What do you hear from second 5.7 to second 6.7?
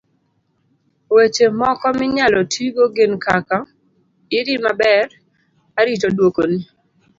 arito duoko ni